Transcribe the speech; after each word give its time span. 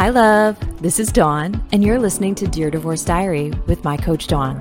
Hi, 0.00 0.08
love. 0.08 0.56
This 0.80 0.98
is 0.98 1.12
Dawn, 1.12 1.62
and 1.72 1.84
you're 1.84 1.98
listening 1.98 2.34
to 2.36 2.48
Dear 2.48 2.70
Divorce 2.70 3.04
Diary 3.04 3.50
with 3.66 3.84
my 3.84 3.98
coach, 3.98 4.28
Dawn, 4.28 4.56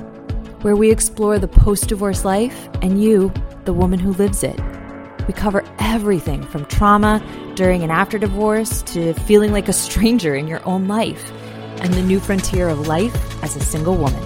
where 0.63 0.75
we 0.75 0.91
explore 0.91 1.39
the 1.39 1.47
post 1.47 1.87
divorce 1.87 2.25
life 2.25 2.67
and 2.81 3.01
you, 3.01 3.31
the 3.63 3.71
woman 3.71 3.99
who 3.99 4.11
lives 4.11 4.43
it. 4.43 4.59
We 5.27 5.33
cover 5.33 5.63
everything 5.79 6.43
from 6.43 6.65
trauma 6.65 7.23
during 7.55 7.83
and 7.83 7.89
after 7.89 8.17
divorce 8.17 8.81
to 8.81 9.13
feeling 9.13 9.53
like 9.53 9.69
a 9.69 9.73
stranger 9.73 10.35
in 10.35 10.45
your 10.45 10.61
own 10.67 10.89
life 10.89 11.31
and 11.79 11.93
the 11.93 12.03
new 12.03 12.19
frontier 12.19 12.67
of 12.67 12.89
life 12.89 13.41
as 13.41 13.55
a 13.55 13.61
single 13.61 13.95
woman. 13.95 14.21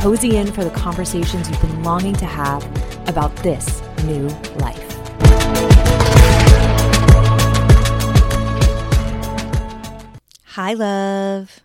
Cozy 0.00 0.38
in 0.38 0.50
for 0.50 0.64
the 0.64 0.70
conversations 0.70 1.48
you've 1.48 1.60
been 1.60 1.84
longing 1.84 2.16
to 2.16 2.26
have 2.26 2.64
about 3.08 3.36
this 3.44 3.80
new 4.06 4.26
life. 4.58 4.89
Hi, 10.62 10.74
love. 10.74 11.60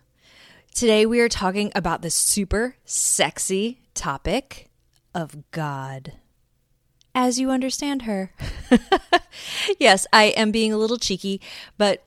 Today 0.74 1.04
we 1.04 1.20
are 1.20 1.28
talking 1.28 1.70
about 1.74 2.00
the 2.00 2.08
super 2.08 2.76
sexy 2.86 3.82
topic 3.92 4.70
of 5.14 5.50
God. 5.50 6.14
As 7.14 7.38
you 7.38 7.50
understand 7.50 8.02
her. 8.02 8.32
yes, 9.78 10.06
I 10.14 10.28
am 10.28 10.50
being 10.50 10.72
a 10.72 10.78
little 10.78 10.96
cheeky, 10.96 11.42
but 11.76 12.06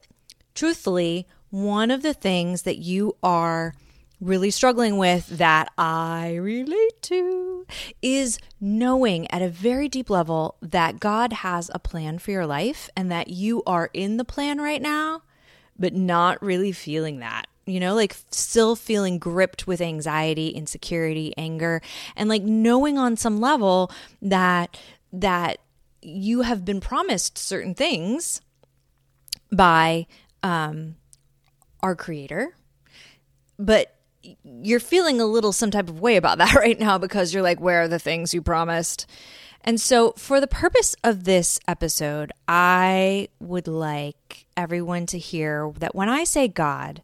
truthfully, 0.55 1.27
one 1.51 1.91
of 1.91 2.01
the 2.01 2.15
things 2.15 2.63
that 2.63 2.79
you 2.79 3.15
are 3.21 3.75
really 4.19 4.49
struggling 4.49 4.97
with 4.97 5.27
that 5.27 5.71
I 5.77 6.37
relate 6.37 7.03
to 7.03 7.67
is 8.01 8.39
knowing 8.59 9.29
at 9.29 9.43
a 9.43 9.47
very 9.49 9.89
deep 9.89 10.09
level 10.09 10.55
that 10.59 10.99
God 10.99 11.33
has 11.33 11.69
a 11.71 11.77
plan 11.77 12.17
for 12.17 12.31
your 12.31 12.47
life 12.47 12.89
and 12.97 13.11
that 13.11 13.27
you 13.27 13.61
are 13.67 13.91
in 13.93 14.17
the 14.17 14.25
plan 14.25 14.59
right 14.59 14.81
now 14.81 15.21
but 15.79 15.93
not 15.93 16.41
really 16.43 16.71
feeling 16.71 17.19
that 17.19 17.47
you 17.69 17.79
know, 17.79 17.93
like 17.93 18.15
still 18.31 18.75
feeling 18.75 19.19
gripped 19.19 19.67
with 19.67 19.79
anxiety, 19.79 20.49
insecurity, 20.49 21.33
anger, 21.37 21.81
and 22.15 22.27
like 22.27 22.41
knowing 22.41 22.97
on 22.97 23.15
some 23.15 23.39
level 23.39 23.91
that 24.23 24.77
that 25.13 25.59
you 26.01 26.41
have 26.41 26.65
been 26.65 26.81
promised 26.81 27.37
certain 27.37 27.75
things 27.75 28.41
by 29.51 30.07
um, 30.43 30.95
our 31.81 31.95
creator, 31.95 32.55
but 33.57 33.95
you're 34.43 34.79
feeling 34.79 35.21
a 35.21 35.25
little 35.25 35.51
some 35.51 35.71
type 35.71 35.89
of 35.89 36.01
way 36.01 36.15
about 36.15 36.39
that 36.39 36.55
right 36.55 36.79
now 36.79 36.97
because 36.97 37.33
you're 37.33 37.43
like, 37.43 37.59
where 37.59 37.83
are 37.83 37.87
the 37.87 37.99
things 37.99 38.33
you 38.33 38.41
promised? 38.41 39.05
And 39.61 39.79
so, 39.79 40.13
for 40.13 40.39
the 40.39 40.47
purpose 40.47 40.95
of 41.03 41.25
this 41.25 41.59
episode, 41.67 42.31
I 42.47 43.27
would 43.39 43.67
like 43.67 44.15
everyone 44.57 45.05
to 45.07 45.17
hear 45.17 45.71
that 45.77 45.95
when 45.95 46.09
I 46.09 46.23
say 46.23 46.47
God, 46.47 47.01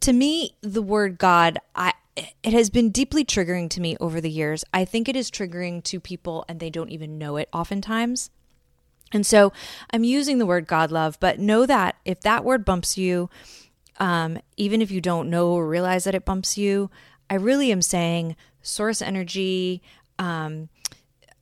to 0.00 0.12
me, 0.12 0.56
the 0.60 0.82
word 0.82 1.18
God, 1.18 1.58
I 1.74 1.92
it 2.42 2.52
has 2.52 2.68
been 2.68 2.90
deeply 2.90 3.24
triggering 3.24 3.70
to 3.70 3.80
me 3.80 3.96
over 4.00 4.20
the 4.20 4.30
years. 4.30 4.64
I 4.74 4.84
think 4.84 5.08
it 5.08 5.16
is 5.16 5.30
triggering 5.30 5.82
to 5.84 6.00
people 6.00 6.44
and 6.48 6.58
they 6.58 6.70
don't 6.70 6.90
even 6.90 7.16
know 7.18 7.36
it 7.36 7.48
oftentimes. 7.52 8.30
And 9.12 9.24
so 9.24 9.52
I'm 9.92 10.04
using 10.04 10.38
the 10.38 10.46
word 10.46 10.66
God 10.66 10.90
love, 10.90 11.18
but 11.20 11.38
know 11.38 11.64
that 11.66 11.96
if 12.04 12.20
that 12.22 12.44
word 12.44 12.64
bumps 12.64 12.98
you, 12.98 13.30
um, 13.98 14.38
even 14.56 14.82
if 14.82 14.90
you 14.90 15.00
don't 15.00 15.30
know 15.30 15.50
or 15.52 15.66
realize 15.66 16.04
that 16.04 16.14
it 16.14 16.24
bumps 16.24 16.58
you, 16.58 16.90
I 17.30 17.34
really 17.34 17.72
am 17.72 17.82
saying 17.82 18.36
source 18.62 19.00
energy, 19.00 19.82
um, 20.18 20.68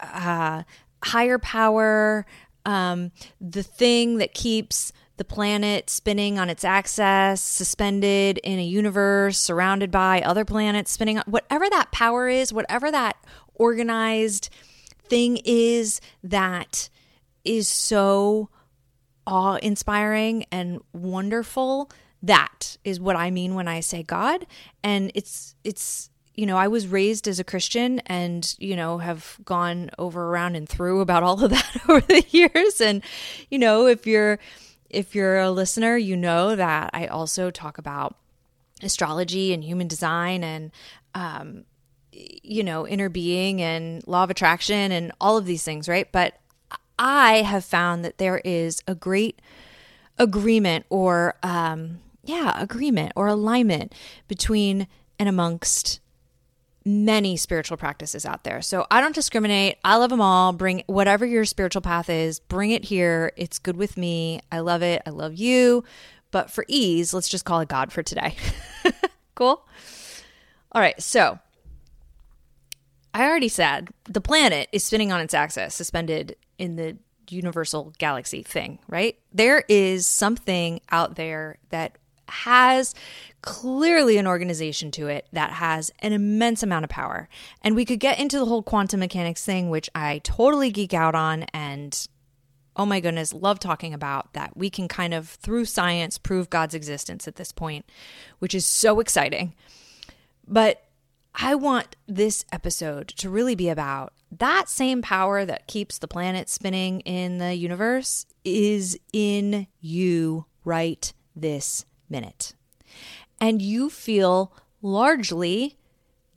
uh, 0.01 0.63
higher 1.03 1.39
power, 1.39 2.27
um, 2.67 3.13
the 3.41 3.63
thing 3.63 4.19
that 4.19 4.35
keeps 4.35 4.93
the 5.17 5.25
planet 5.25 5.89
spinning 5.89 6.39
on 6.39 6.51
its 6.51 6.65
axis, 6.65 7.41
suspended 7.41 8.39
in 8.39 8.59
a 8.59 8.65
universe 8.65 9.39
surrounded 9.39 9.91
by 9.91 10.21
other 10.21 10.45
planets 10.45 10.91
spinning, 10.91 11.19
whatever 11.27 11.71
that 11.71 11.91
power 11.93 12.29
is, 12.29 12.53
whatever 12.53 12.91
that 12.91 13.17
organized 13.55 14.51
thing 15.09 15.39
is 15.45 16.01
that 16.23 16.91
is 17.45 17.69
so 17.69 18.51
awe 19.27 19.57
inspiring 19.63 20.45
and 20.51 20.81
wonderful. 20.93 21.91
That 22.23 22.77
is 22.85 23.01
what 23.01 23.17
I 23.17 23.31
mean 23.31 23.55
when 23.55 23.69
I 23.69 23.81
say 23.81 24.03
God. 24.03 24.47
And 24.83 25.13
it's, 25.15 25.55
it's, 25.65 26.11
you 26.37 26.45
know, 26.45 26.59
I 26.59 26.69
was 26.69 26.87
raised 26.87 27.27
as 27.27 27.41
a 27.41 27.45
Christian 27.45 28.01
and, 28.01 28.55
you 28.59 28.77
know, 28.77 28.99
have 28.99 29.39
gone 29.45 29.91
over, 29.99 30.31
around, 30.31 30.55
and 30.55 30.69
through 30.69 31.01
about 31.01 31.23
all 31.23 31.43
of 31.43 31.51
that 31.53 31.77
over 31.89 32.03
the 32.03 32.25
years. 32.29 32.81
And, 32.81 33.03
you 33.51 33.59
know, 33.59 33.87
if 33.87 34.07
you're, 34.07 34.39
if 34.91 35.15
you're 35.15 35.39
a 35.39 35.51
listener, 35.51 35.97
you 35.97 36.17
know 36.17 36.55
that 36.55 36.91
I 36.93 37.07
also 37.07 37.51
talk 37.51 37.79
about 37.79 38.17
astrology 38.83 39.55
and 39.55 39.65
human 39.65 39.89
design 39.89 40.45
and, 40.45 40.71
um, 41.15 41.65
you 42.13 42.63
know, 42.63 42.87
inner 42.87 43.09
being 43.09 43.63
and 43.63 44.07
law 44.07 44.25
of 44.25 44.31
attraction 44.31 44.93
and 44.93 45.13
all 45.21 45.39
of 45.39 45.47
these 45.47 45.65
things, 45.65 45.89
right? 45.89 46.11
But 46.13 46.35
I 46.99 47.43
have 47.43 47.65
found 47.65 48.05
that 48.05 48.19
there 48.19 48.39
is 48.45 48.83
a 48.87 48.95
great 48.95 49.41
agreement 50.19 50.85
or, 50.91 51.35
um, 51.43 52.01
yeah, 52.23 52.61
agreement 52.61 53.13
or 53.17 53.27
alignment 53.27 53.95
between 54.29 54.87
and 55.19 55.29
amongst 55.29 56.01
many 56.87 57.37
spiritual 57.37 57.77
practices 57.77 58.25
out 58.25 58.45
there. 58.45 58.63
So 58.63 58.87
I 58.91 59.01
don't 59.01 59.15
discriminate. 59.15 59.77
I 59.85 59.97
love 59.97 60.09
them 60.09 60.21
all. 60.21 60.53
Bring 60.53 60.85
whatever 60.87 61.27
your 61.27 61.45
spiritual 61.45 61.83
path 61.83 62.09
is, 62.09 62.39
bring 62.39 62.71
it 62.71 62.85
here. 62.85 63.33
It's 63.37 63.59
good 63.59 63.77
with 63.77 63.97
me. 63.97 64.41
I 64.53 64.61
love 64.61 64.83
it. 64.83 65.03
I 65.05 65.11
love 65.11 65.35
you. 65.35 65.83
But 66.31 66.49
for 66.51 66.65
ease, 66.69 67.13
let's 67.13 67.29
just 67.29 67.45
call 67.45 67.61
it 67.61 67.69
God 67.69 67.93
for 67.93 68.05
today. 68.05 68.37
cool? 69.35 69.67
All 70.73 70.81
right. 70.81 71.01
So 71.03 71.41
I 73.13 73.27
already 73.27 73.49
said 73.49 73.89
the 74.05 74.21
planet 74.21 74.69
is 74.71 74.85
spinning 74.85 75.11
on 75.11 75.21
its 75.21 75.35
axis, 75.35 75.75
suspended 75.75 76.37
in 76.57 76.77
the 76.77 76.97
universal 77.29 77.93
galaxy 77.99 78.45
thing, 78.45 78.79
right? 78.87 79.19
There 79.33 79.65
is 79.69 80.07
something 80.07 80.81
out 80.91 81.17
there 81.17 81.59
that 81.71 81.99
has 82.29 82.95
clearly 83.47 84.19
an 84.19 84.27
organization 84.27 84.91
to 84.91 85.07
it 85.07 85.29
that 85.33 85.53
has 85.53 85.93
an 86.01 86.13
immense 86.13 86.65
amount 86.65 86.85
of 86.85 86.91
power. 86.91 87.29
And 87.63 87.77
we 87.77 87.85
could 87.85 88.01
get 88.01 88.19
into 88.19 88.39
the 88.39 88.45
whole 88.45 88.63
quantum 88.63 89.01
mechanics 89.01 89.45
thing, 89.45 89.71
which 89.71 89.89
I 89.95 90.21
totally 90.25 90.71
geek 90.71 90.93
out 90.93 91.15
on 91.15 91.45
and 91.55 92.07
oh 92.79 92.85
my 92.85 93.01
goodness, 93.01 93.33
love 93.33 93.59
talking 93.59 93.95
about 93.95 94.35
that 94.35 94.55
we 94.55 94.69
can 94.69 94.87
kind 94.87 95.15
of 95.15 95.29
through 95.29 95.65
science 95.65 96.19
prove 96.19 96.51
God's 96.51 96.75
existence 96.75 97.27
at 97.27 97.37
this 97.37 97.53
point, 97.53 97.87
which 98.41 98.55
is 98.55 98.67
so 98.67 99.01
exciting. 99.01 99.55
But 100.47 100.83
I 101.35 101.55
want 101.55 101.97
this 102.07 102.45
episode 102.51 103.09
to 103.09 103.31
really 103.31 103.55
be 103.55 103.69
about 103.69 104.13
that 104.33 104.69
same 104.69 105.03
power 105.03 105.45
that 105.45 105.69
keeps 105.69 105.99
the 105.99 106.09
planet 106.09 106.51
spinning 106.51 107.01
in 107.01 107.39
the 107.39 107.55
universe 107.55 108.27
is 108.45 108.99
in 109.13 109.69
you 109.81 110.47
right 110.65 111.13
this 111.35 111.87
minute. 112.11 112.55
And 113.41 113.61
you 113.61 113.91
feel 113.91 114.53
largely 114.83 115.77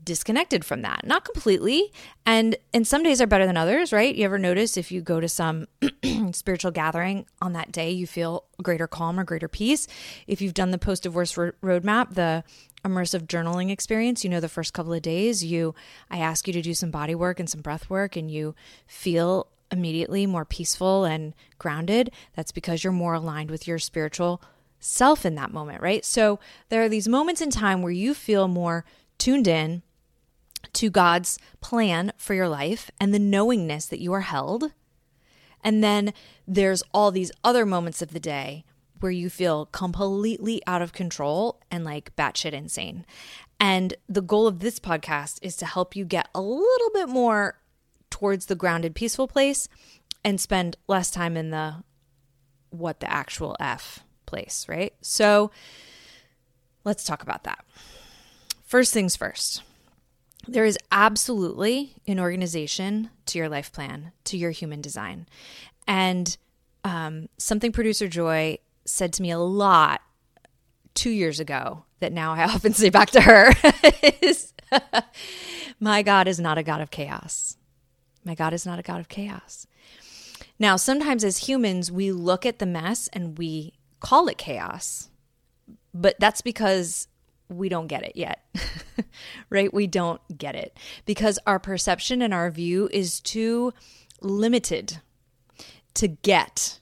disconnected 0.03 0.65
from 0.65 0.81
that. 0.81 1.05
Not 1.05 1.25
completely. 1.25 1.91
And 2.25 2.55
and 2.73 2.87
some 2.87 3.03
days 3.03 3.21
are 3.21 3.27
better 3.27 3.45
than 3.45 3.57
others 3.57 3.91
right? 3.93 4.15
You 4.15 4.25
ever 4.25 4.39
notice 4.39 4.77
if 4.77 4.91
you 4.91 5.01
go 5.01 5.19
to 5.19 5.29
some 5.29 5.67
spiritual 6.31 6.71
gathering 6.71 7.25
on 7.41 7.53
that 7.53 7.71
day 7.71 7.91
you 7.91 8.07
feel 8.07 8.45
greater 8.61 8.87
calm 8.87 9.19
or 9.19 9.23
greater 9.23 9.47
peace? 9.47 9.87
If 10.25 10.41
you've 10.41 10.53
done 10.53 10.71
the 10.71 10.77
post 10.77 11.03
divorce 11.03 11.37
ro- 11.37 11.51
roadmap 11.61 12.15
the 12.15 12.43
immersive 12.83 13.27
journaling 13.27 13.69
experience 13.69 14.23
you 14.23 14.29
know 14.29 14.39
the 14.39 14.47
first 14.47 14.73
couple 14.73 14.93
of 14.93 15.01
days 15.01 15.43
you 15.43 15.75
i 16.09 16.17
ask 16.17 16.47
you 16.47 16.53
to 16.53 16.61
do 16.61 16.73
some 16.73 16.89
body 16.89 17.13
work 17.13 17.37
and 17.37 17.49
some 17.49 17.59
breath 17.59 17.89
work 17.89 18.15
and 18.15 18.31
you 18.31 18.55
feel 18.87 19.47
immediately 19.69 20.25
more 20.25 20.45
peaceful 20.45 21.03
and 21.03 21.33
grounded 21.57 22.09
that's 22.37 22.53
because 22.53 22.81
you're 22.81 22.93
more 22.93 23.15
aligned 23.15 23.51
with 23.51 23.67
your 23.67 23.79
spiritual 23.79 24.41
self 24.79 25.25
in 25.25 25.35
that 25.35 25.53
moment, 25.53 25.81
right? 25.81 26.03
So 26.05 26.39
there 26.69 26.81
are 26.81 26.89
these 26.89 27.07
moments 27.07 27.41
in 27.41 27.49
time 27.49 27.81
where 27.81 27.91
you 27.91 28.13
feel 28.13 28.47
more 28.47 28.85
tuned 29.17 29.47
in 29.47 29.83
to 30.73 30.89
God's 30.89 31.37
plan 31.61 32.11
for 32.17 32.33
your 32.33 32.49
life 32.49 32.89
and 32.99 33.13
the 33.13 33.19
knowingness 33.19 33.85
that 33.87 34.01
you 34.01 34.13
are 34.13 34.21
held. 34.21 34.71
And 35.63 35.83
then 35.83 36.13
there's 36.47 36.83
all 36.93 37.11
these 37.11 37.31
other 37.43 37.65
moments 37.65 38.01
of 38.01 38.11
the 38.11 38.19
day 38.19 38.63
where 38.99 39.11
you 39.11 39.29
feel 39.29 39.65
completely 39.67 40.61
out 40.67 40.81
of 40.81 40.93
control 40.93 41.61
and 41.71 41.83
like 41.83 42.15
batshit 42.15 42.53
insane. 42.53 43.05
And 43.59 43.93
the 44.07 44.21
goal 44.21 44.47
of 44.47 44.59
this 44.59 44.79
podcast 44.79 45.39
is 45.41 45.55
to 45.57 45.65
help 45.65 45.95
you 45.95 46.05
get 46.05 46.29
a 46.33 46.41
little 46.41 46.89
bit 46.93 47.09
more 47.09 47.59
towards 48.09 48.45
the 48.45 48.55
grounded, 48.55 48.95
peaceful 48.95 49.27
place 49.27 49.67
and 50.23 50.39
spend 50.39 50.77
less 50.87 51.11
time 51.11 51.37
in 51.37 51.51
the 51.51 51.83
what 52.71 52.99
the 52.99 53.11
actual 53.11 53.55
F 53.59 54.03
place, 54.29 54.65
right? 54.69 54.93
So 55.01 55.51
let's 56.85 57.03
talk 57.03 57.23
about 57.23 57.43
that. 57.43 57.65
First 58.63 58.93
things 58.93 59.15
first. 59.15 59.63
There 60.47 60.65
is 60.65 60.77
absolutely 60.91 61.95
an 62.07 62.19
organization 62.19 63.09
to 63.25 63.37
your 63.37 63.49
life 63.49 63.73
plan, 63.73 64.13
to 64.25 64.37
your 64.37 64.51
human 64.51 64.81
design. 64.81 65.27
And 65.87 66.37
um, 66.83 67.27
something 67.37 67.71
producer 67.71 68.07
Joy 68.07 68.59
said 68.85 69.11
to 69.13 69.21
me 69.21 69.31
a 69.31 69.39
lot 69.39 70.01
two 70.93 71.09
years 71.09 71.39
ago 71.39 71.83
that 71.99 72.13
now 72.13 72.33
I 72.33 72.43
often 72.53 72.73
say 72.73 72.89
back 72.89 73.09
to 73.11 73.21
her 73.21 73.53
is 74.21 74.53
My 75.79 76.01
God 76.01 76.27
is 76.27 76.39
not 76.39 76.57
a 76.57 76.63
God 76.63 76.81
of 76.81 76.91
chaos. 76.91 77.57
My 78.23 78.35
God 78.35 78.53
is 78.53 78.65
not 78.65 78.79
a 78.79 78.83
God 78.83 78.99
of 78.99 79.07
chaos. 79.07 79.65
Now, 80.57 80.75
sometimes 80.75 81.23
as 81.23 81.37
humans, 81.37 81.91
we 81.91 82.11
look 82.11 82.45
at 82.45 82.59
the 82.59 82.65
mess 82.65 83.07
and 83.13 83.37
we 83.37 83.73
call 83.99 84.27
it 84.27 84.37
chaos, 84.37 85.09
but 85.93 86.15
that's 86.19 86.41
because 86.41 87.07
we 87.49 87.67
don't 87.67 87.87
get 87.87 88.03
it 88.03 88.13
yet, 88.15 88.45
right? 89.49 89.73
We 89.73 89.87
don't 89.87 90.21
get 90.37 90.55
it 90.55 90.77
because 91.05 91.39
our 91.47 91.59
perception 91.59 92.21
and 92.21 92.33
our 92.33 92.51
view 92.51 92.89
is 92.91 93.19
too 93.19 93.73
limited 94.21 94.99
to 95.95 96.07
get 96.07 96.79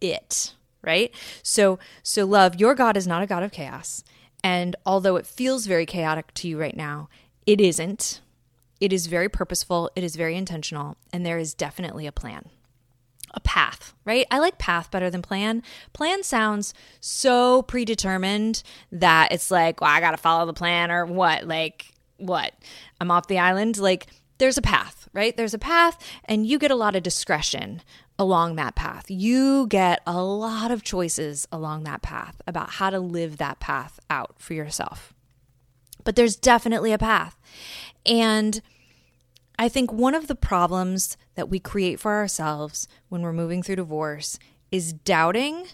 it, 0.00 0.54
right? 0.82 1.14
So, 1.42 1.78
so 2.02 2.24
love, 2.24 2.56
your 2.56 2.74
God 2.74 2.96
is 2.96 3.06
not 3.06 3.22
a 3.22 3.26
God 3.26 3.42
of 3.42 3.52
chaos. 3.52 4.02
And 4.42 4.76
although 4.86 5.16
it 5.16 5.26
feels 5.26 5.66
very 5.66 5.84
chaotic 5.84 6.32
to 6.34 6.48
you 6.48 6.58
right 6.58 6.76
now, 6.76 7.08
it 7.46 7.60
isn't. 7.60 8.20
It 8.80 8.92
is 8.92 9.06
very 9.06 9.28
purposeful, 9.28 9.90
it 9.96 10.04
is 10.04 10.14
very 10.14 10.36
intentional, 10.36 10.96
and 11.12 11.26
there 11.26 11.38
is 11.38 11.52
definitely 11.52 12.06
a 12.06 12.12
plan. 12.12 12.48
A 13.34 13.40
path, 13.40 13.94
right? 14.04 14.26
I 14.30 14.38
like 14.38 14.58
path 14.58 14.90
better 14.90 15.10
than 15.10 15.22
plan. 15.22 15.62
Plan 15.92 16.22
sounds 16.22 16.72
so 17.00 17.62
predetermined 17.62 18.62
that 18.90 19.32
it's 19.32 19.50
like, 19.50 19.80
well, 19.80 19.90
I 19.90 20.00
got 20.00 20.12
to 20.12 20.16
follow 20.16 20.46
the 20.46 20.54
plan 20.54 20.90
or 20.90 21.04
what? 21.06 21.46
Like, 21.46 21.92
what? 22.16 22.52
I'm 23.00 23.10
off 23.10 23.28
the 23.28 23.38
island. 23.38 23.78
Like, 23.78 24.06
there's 24.38 24.58
a 24.58 24.62
path, 24.62 25.08
right? 25.12 25.36
There's 25.36 25.54
a 25.54 25.58
path, 25.58 25.98
and 26.24 26.46
you 26.46 26.58
get 26.58 26.70
a 26.70 26.76
lot 26.76 26.96
of 26.96 27.02
discretion 27.02 27.82
along 28.18 28.56
that 28.56 28.74
path. 28.74 29.10
You 29.10 29.66
get 29.68 30.00
a 30.06 30.22
lot 30.22 30.70
of 30.70 30.82
choices 30.82 31.46
along 31.52 31.84
that 31.84 32.02
path 32.02 32.40
about 32.46 32.70
how 32.70 32.90
to 32.90 32.98
live 32.98 33.36
that 33.38 33.60
path 33.60 34.00
out 34.10 34.36
for 34.38 34.54
yourself. 34.54 35.12
But 36.04 36.16
there's 36.16 36.36
definitely 36.36 36.92
a 36.92 36.98
path. 36.98 37.36
And 38.06 38.60
I 39.58 39.68
think 39.68 39.92
one 39.92 40.14
of 40.14 40.28
the 40.28 40.34
problems 40.34 41.16
that 41.34 41.48
we 41.48 41.58
create 41.58 41.98
for 41.98 42.12
ourselves 42.12 42.86
when 43.08 43.22
we're 43.22 43.32
moving 43.32 43.62
through 43.62 43.76
divorce 43.76 44.38
is 44.70 44.92
doubting 44.92 45.66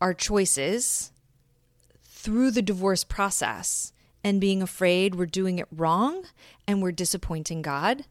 our 0.00 0.12
choices 0.12 1.12
through 2.04 2.50
the 2.50 2.62
divorce 2.62 3.04
process 3.04 3.92
and 4.22 4.40
being 4.40 4.60
afraid 4.60 5.14
we're 5.14 5.26
doing 5.26 5.58
it 5.58 5.66
wrong 5.72 6.24
and 6.66 6.82
we're 6.82 6.92
disappointing 6.92 7.62
God 7.62 8.04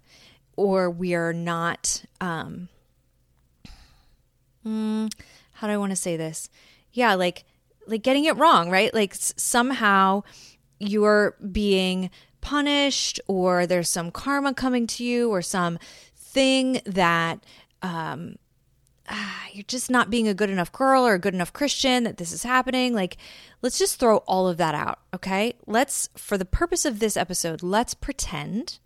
or 0.56 0.90
we 0.90 1.14
are 1.14 1.34
not 1.34 2.04
um, 2.20 2.70
mm, 4.66 5.12
how 5.54 5.68
do 5.68 5.74
I 5.74 5.78
want 5.78 5.92
to 5.92 5.96
say 5.96 6.18
this? 6.18 6.50
Yeah, 6.94 7.16
like 7.16 7.44
like 7.88 8.04
getting 8.04 8.26
it 8.26 8.38
wrong, 8.38 8.70
right? 8.70 8.94
Like 8.94 9.14
somehow 9.16 10.24
you're 10.80 11.36
being 11.52 12.10
punished 12.42 13.20
or 13.28 13.66
there's 13.66 13.90
some 13.90 14.12
karma 14.12 14.54
coming 14.54 14.88
to 14.88 15.04
you 15.04 15.30
or 15.30 15.42
some 15.42 15.78
thing 16.16 16.82
that 16.86 17.44
um 17.82 18.36
ah, 19.10 19.48
you're 19.52 19.64
just 19.64 19.90
not 19.90 20.10
being 20.10 20.28
a 20.28 20.34
good 20.34 20.50
enough 20.50 20.72
girl 20.72 21.06
or 21.06 21.16
a 21.16 21.20
good 21.20 21.34
enough 21.34 21.52
Christian 21.52 22.04
that 22.04 22.18
this 22.18 22.32
is 22.32 22.44
happening. 22.44 22.94
Like, 22.94 23.18
let's 23.62 23.80
just 23.80 24.00
throw 24.00 24.18
all 24.18 24.48
of 24.48 24.58
that 24.58 24.76
out, 24.76 25.00
okay? 25.14 25.54
Let's, 25.66 26.10
for 26.16 26.38
the 26.38 26.46
purpose 26.46 26.86
of 26.86 27.00
this 27.00 27.18
episode, 27.18 27.64
let's 27.64 27.94
pretend. 27.94 28.80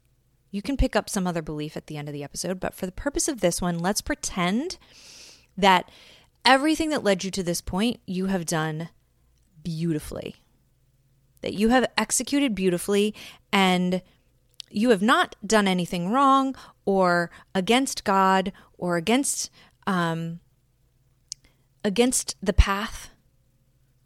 You 0.51 0.61
can 0.61 0.77
pick 0.77 0.95
up 0.95 1.09
some 1.09 1.27
other 1.27 1.41
belief 1.41 1.75
at 1.75 1.87
the 1.87 1.97
end 1.97 2.07
of 2.07 2.13
the 2.13 2.23
episode, 2.23 2.59
but 2.59 2.73
for 2.73 2.85
the 2.85 2.91
purpose 2.91 3.27
of 3.27 3.41
this 3.41 3.61
one, 3.61 3.79
let's 3.79 4.01
pretend 4.01 4.77
that 5.57 5.89
everything 6.45 6.89
that 6.89 7.03
led 7.03 7.23
you 7.23 7.31
to 7.31 7.43
this 7.43 7.61
point, 7.61 7.99
you 8.05 8.27
have 8.27 8.45
done 8.45 8.89
beautifully. 9.63 10.35
That 11.43 11.53
you 11.53 11.69
have 11.69 11.85
executed 11.97 12.55
beautifully 12.55 13.13
and 13.51 14.01
you 14.71 14.89
have 14.89 15.01
not 15.01 15.35
done 15.45 15.67
anything 15.67 16.09
wrong 16.09 16.55
or 16.85 17.29
against 17.53 18.03
God 18.03 18.51
or 18.77 18.97
against 18.97 19.51
um, 19.85 20.39
against 21.83 22.35
the 22.41 22.53
path 22.53 23.09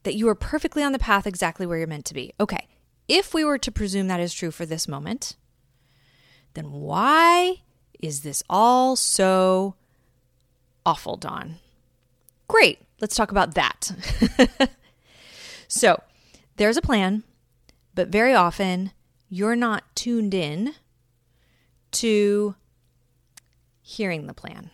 that 0.03 0.15
you 0.15 0.27
are 0.27 0.35
perfectly 0.35 0.83
on 0.83 0.91
the 0.91 0.99
path 0.99 1.27
exactly 1.27 1.65
where 1.65 1.77
you're 1.77 1.87
meant 1.87 2.05
to 2.05 2.13
be. 2.13 2.33
Okay. 2.39 2.67
If 3.07 3.33
we 3.33 3.43
were 3.43 3.57
to 3.57 3.71
presume 3.71 4.07
that 4.07 4.19
is 4.19 4.33
true 4.33 4.51
for 4.51 4.65
this 4.65 4.87
moment, 4.87 5.37
then 6.53 6.71
why 6.71 7.61
is 7.99 8.21
this 8.21 8.43
all 8.49 8.95
so 8.95 9.75
awful, 10.85 11.17
Dawn? 11.17 11.55
Great. 12.47 12.79
Let's 12.99 13.15
talk 13.15 13.31
about 13.31 13.55
that. 13.55 13.91
so, 15.67 16.01
there's 16.57 16.77
a 16.77 16.81
plan, 16.81 17.23
but 17.95 18.09
very 18.09 18.33
often 18.33 18.91
you're 19.29 19.55
not 19.55 19.83
tuned 19.95 20.33
in 20.33 20.73
to 21.91 22.55
hearing 23.81 24.27
the 24.27 24.33
plan 24.33 24.69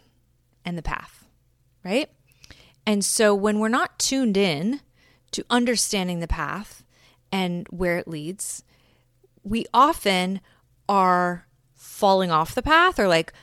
and 0.65 0.77
the 0.77 0.81
path, 0.81 1.25
right? 1.83 2.09
And 2.85 3.06
so 3.06 3.33
when 3.35 3.59
we're 3.59 3.69
not 3.69 4.00
tuned 4.00 4.38
in 4.38 4.81
to 5.31 5.45
understanding 5.50 6.19
the 6.19 6.27
path 6.27 6.83
and 7.31 7.68
where 7.69 7.97
it 7.97 8.07
leads, 8.07 8.63
we 9.44 9.65
often 9.74 10.41
are 10.89 11.47
falling 11.74 12.31
off 12.31 12.56
the 12.56 12.62
path 12.62 13.00
or 13.00 13.07
like 13.07 13.33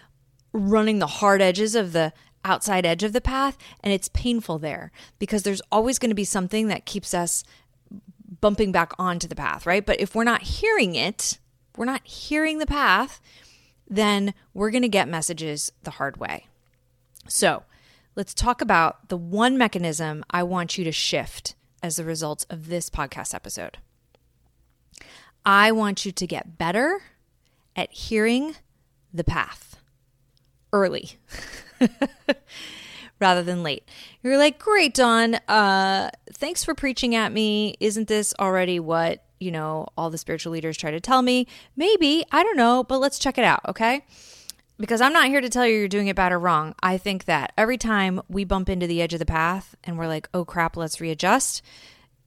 running 0.53 0.99
the 0.99 1.07
hard 1.07 1.41
edges 1.41 1.75
of 1.75 1.93
the 1.93 2.13
outside 2.45 2.87
edge 2.87 3.03
of 3.03 3.13
the 3.13 3.21
path 3.21 3.59
and 3.83 3.93
it's 3.93 4.09
painful 4.09 4.59
there 4.59 4.91
because 5.19 5.43
there's 5.43 5.61
always 5.71 5.99
going 5.99 6.11
to 6.11 6.15
be 6.15 6.25
something 6.25 6.69
that 6.69 6.87
keeps 6.87 7.13
us 7.13 7.45
bumping 8.41 8.73
back 8.73 8.93
onto 8.99 9.29
the 9.29 9.35
path, 9.35 9.67
right? 9.67 9.85
But 9.85 10.01
if 10.01 10.15
we're 10.15 10.25
not 10.25 10.43
hearing 10.43 10.95
it, 10.95 11.39
we're 11.77 11.85
not 11.85 12.07
hearing 12.07 12.59
the 12.59 12.67
path, 12.67 13.21
then 13.89 14.35
we're 14.55 14.71
going 14.71 14.83
to 14.83 14.89
get 14.89 15.09
messages 15.09 15.73
the 15.83 15.93
hard 15.93 16.17
way. 16.17 16.47
So, 17.29 17.65
let's 18.17 18.35
talk 18.35 18.61
about 18.61 19.09
the 19.09 19.17
one 19.17 19.57
mechanism 19.59 20.25
I 20.31 20.43
want 20.43 20.79
you 20.79 20.85
to 20.85 20.93
shift 20.93 21.55
as 21.83 21.99
a 21.99 22.05
result 22.05 22.47
of 22.51 22.69
this 22.69 22.91
podcast 22.91 23.35
episode. 23.35 23.79
I 25.45 25.73
want 25.73 26.05
you 26.05 26.13
to 26.13 26.27
get 26.27 26.59
better 26.59 27.01
at 27.75 27.93
hearing 27.93 28.57
the 29.13 29.25
path 29.25 29.77
early 30.73 31.13
rather 33.21 33.43
than 33.43 33.63
late. 33.63 33.89
You're 34.23 34.39
like, 34.39 34.59
great, 34.59 34.95
Dawn. 34.95 35.35
Uh, 35.47 36.11
thanks 36.33 36.65
for 36.65 36.75
preaching 36.75 37.15
at 37.15 37.33
me. 37.33 37.77
Isn't 37.79 38.09
this 38.09 38.35
already 38.41 38.81
what, 38.81 39.23
you 39.39 39.51
know, 39.51 39.87
all 39.97 40.11
the 40.11 40.19
spiritual 40.19 40.53
leaders 40.53 40.77
try 40.77 40.91
to 40.91 41.01
tell 41.01 41.23
me? 41.23 41.47
Maybe. 41.77 42.25
I 42.33 42.43
don't 42.43 42.57
know, 42.57 42.83
but 42.83 42.99
let's 42.99 43.19
check 43.19 43.39
it 43.39 43.45
out, 43.45 43.61
okay? 43.69 44.05
Because 44.79 45.03
I'm 45.03 45.13
not 45.13 45.29
here 45.29 45.43
to 45.43 45.51
tell 45.51 45.67
you 45.67 45.77
you're 45.77 45.89
doing 45.89 46.09
it 46.09 46.17
bad 46.17 46.33
or 46.33 46.39
wrong. 46.39 46.75
I 46.83 46.97
think 46.97 47.27
that 47.27 47.53
every 47.59 47.77
time 47.77 48.23
we 48.29 48.45
bump 48.45 48.71
into 48.71 48.87
the 48.87 49.03
edge 49.03 49.13
of 49.13 49.19
the 49.19 49.27
path 49.27 49.75
and 49.85 49.99
we're 49.99 50.09
like, 50.09 50.29
oh 50.33 50.47
crap, 50.47 50.77
let's 50.77 51.01
readjust, 51.01 51.63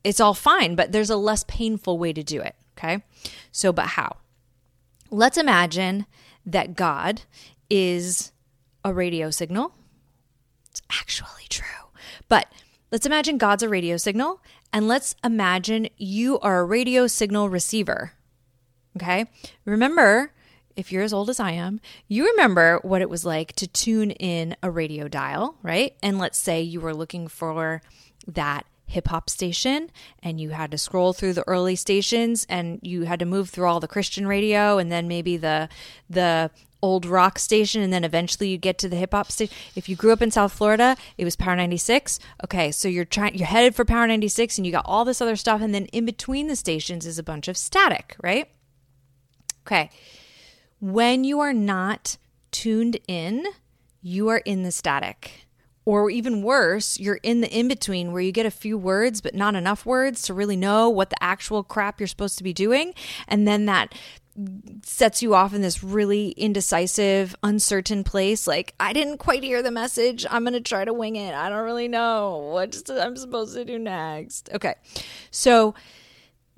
it's 0.03 0.19
all 0.19 0.35
fine, 0.35 0.75
but 0.75 0.91
there's 0.91 1.09
a 1.09 1.17
less 1.17 1.43
painful 1.47 1.97
way 1.97 2.13
to 2.13 2.21
do 2.21 2.41
it, 2.41 2.55
okay? 2.77 3.03
So, 3.51 3.73
but 3.73 3.87
how? 3.87 4.17
Let's 5.09 5.37
imagine 5.37 6.05
that 6.45 6.75
God 6.75 7.21
is 7.69 8.31
a 8.83 8.93
radio 8.93 9.31
signal. 9.31 9.73
It's 10.73 10.81
actually 10.89 11.45
true. 11.49 11.65
But 12.27 12.51
let's 12.91 13.05
imagine 13.05 13.37
God's 13.37 13.61
a 13.61 13.69
radio 13.69 13.95
signal 13.95 14.41
and 14.71 14.87
let's 14.87 15.15
imagine 15.23 15.87
you 15.97 16.39
are 16.39 16.61
a 16.61 16.65
radio 16.65 17.05
signal 17.05 17.47
receiver. 17.47 18.13
Okay? 18.97 19.27
Remember, 19.65 20.31
if 20.75 20.91
you're 20.91 21.03
as 21.03 21.13
old 21.13 21.29
as 21.29 21.39
I 21.39 21.51
am, 21.51 21.79
you 22.07 22.25
remember 22.25 22.79
what 22.81 23.01
it 23.03 23.09
was 23.09 23.23
like 23.23 23.53
to 23.53 23.67
tune 23.67 24.09
in 24.11 24.55
a 24.63 24.71
radio 24.71 25.07
dial, 25.07 25.57
right? 25.61 25.95
And 26.01 26.17
let's 26.17 26.39
say 26.39 26.63
you 26.63 26.81
were 26.81 26.95
looking 26.95 27.27
for 27.27 27.83
that 28.25 28.65
hip 28.87 29.07
hop 29.09 29.29
station 29.29 29.91
and 30.23 30.41
you 30.41 30.49
had 30.49 30.71
to 30.71 30.77
scroll 30.79 31.13
through 31.13 31.33
the 31.33 31.47
early 31.47 31.75
stations 31.75 32.47
and 32.49 32.79
you 32.81 33.03
had 33.03 33.19
to 33.19 33.25
move 33.25 33.49
through 33.49 33.67
all 33.67 33.79
the 33.79 33.87
Christian 33.87 34.25
radio 34.25 34.79
and 34.79 34.91
then 34.91 35.07
maybe 35.07 35.37
the 35.37 35.69
the 36.09 36.49
old 36.83 37.05
rock 37.05 37.39
station 37.39 37.81
and 37.81 37.93
then 37.93 38.03
eventually 38.03 38.49
you 38.49 38.57
get 38.57 38.77
to 38.77 38.89
the 38.89 38.97
hip 38.97 39.13
hop 39.13 39.31
station. 39.31 39.55
If 39.75 39.87
you 39.87 39.95
grew 39.95 40.11
up 40.11 40.21
in 40.21 40.29
South 40.29 40.51
Florida, 40.51 40.97
it 41.17 41.23
was 41.23 41.37
Power 41.37 41.55
96. 41.55 42.19
Okay, 42.43 42.71
so 42.71 42.87
you're 42.87 43.05
trying 43.05 43.35
you're 43.35 43.47
headed 43.47 43.73
for 43.73 43.85
Power 43.85 44.05
96 44.05 44.57
and 44.57 44.67
you 44.67 44.71
got 44.71 44.85
all 44.85 45.05
this 45.05 45.21
other 45.21 45.37
stuff 45.37 45.61
and 45.61 45.73
then 45.73 45.85
in 45.87 46.05
between 46.05 46.47
the 46.47 46.55
stations 46.57 47.05
is 47.07 47.17
a 47.17 47.23
bunch 47.23 47.47
of 47.47 47.57
static, 47.57 48.17
right? 48.21 48.49
Okay. 49.65 49.89
When 50.81 51.23
you 51.23 51.39
are 51.39 51.53
not 51.53 52.17
tuned 52.51 52.99
in, 53.07 53.45
you 54.01 54.27
are 54.27 54.39
in 54.39 54.63
the 54.63 54.71
static. 54.71 55.47
Or 55.85 56.09
even 56.09 56.43
worse, 56.43 56.99
you're 56.99 57.19
in 57.23 57.41
the 57.41 57.49
in 57.49 57.67
between 57.67 58.13
where 58.13 58.21
you 58.21 58.31
get 58.31 58.45
a 58.45 58.51
few 58.51 58.77
words, 58.77 59.19
but 59.19 59.35
not 59.35 59.55
enough 59.55 59.85
words 59.85 60.21
to 60.23 60.33
really 60.33 60.55
know 60.55 60.89
what 60.89 61.09
the 61.09 61.21
actual 61.21 61.63
crap 61.63 61.99
you're 61.99 62.07
supposed 62.07 62.37
to 62.37 62.43
be 62.43 62.53
doing. 62.53 62.93
And 63.27 63.47
then 63.47 63.65
that 63.65 63.93
sets 64.83 65.21
you 65.21 65.35
off 65.35 65.53
in 65.53 65.61
this 65.61 65.83
really 65.83 66.29
indecisive, 66.29 67.35
uncertain 67.43 68.03
place. 68.03 68.47
Like, 68.47 68.73
I 68.79 68.93
didn't 68.93 69.17
quite 69.17 69.43
hear 69.43 69.61
the 69.61 69.71
message. 69.71 70.25
I'm 70.29 70.43
going 70.43 70.53
to 70.53 70.61
try 70.61 70.85
to 70.85 70.93
wing 70.93 71.15
it. 71.15 71.35
I 71.35 71.49
don't 71.49 71.65
really 71.65 71.87
know 71.87 72.49
what 72.53 72.89
I'm 72.89 73.15
supposed 73.15 73.53
to 73.55 73.65
do 73.65 73.77
next. 73.77 74.49
Okay. 74.53 74.75
So, 75.31 75.75